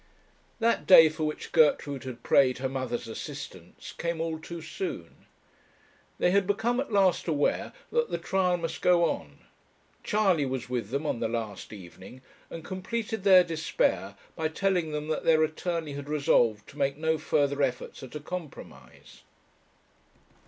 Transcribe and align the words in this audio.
That 0.59 0.87
day 0.87 1.09
for 1.09 1.25
which 1.27 1.51
Gertrude 1.51 2.05
had 2.05 2.23
prayed 2.23 2.57
her 2.57 2.67
mother's 2.67 3.07
assistance 3.07 3.93
came 3.95 4.19
all 4.19 4.39
too 4.39 4.59
soon. 4.59 5.27
They 6.17 6.31
had 6.31 6.47
become 6.47 6.79
at 6.79 6.91
last 6.91 7.27
aware 7.27 7.71
that 7.91 8.09
the 8.09 8.17
trial 8.17 8.57
must 8.57 8.81
go 8.81 9.05
on. 9.05 9.41
Charley 10.03 10.43
was 10.43 10.67
with 10.67 10.89
them 10.89 11.05
on 11.05 11.19
the 11.19 11.27
last 11.27 11.71
evening, 11.71 12.23
and 12.49 12.65
completed 12.65 13.23
their 13.23 13.43
despair 13.43 14.15
by 14.35 14.47
telling 14.47 14.91
them 14.91 15.07
that 15.09 15.23
their 15.23 15.43
attorney 15.43 15.93
had 15.93 16.09
resolved 16.09 16.67
to 16.69 16.79
make 16.79 16.97
no 16.97 17.19
further 17.19 17.61
efforts 17.61 18.01
at 18.01 18.15
a 18.15 18.19
compromise. 18.19 19.21